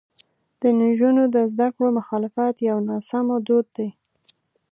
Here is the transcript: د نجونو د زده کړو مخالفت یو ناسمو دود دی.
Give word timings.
د 0.61 0.63
نجونو 0.81 1.23
د 1.35 1.37
زده 1.51 1.67
کړو 1.75 1.87
مخالفت 1.99 2.55
یو 2.69 2.77
ناسمو 2.89 3.37
دود 3.47 3.67
دی. 3.77 3.89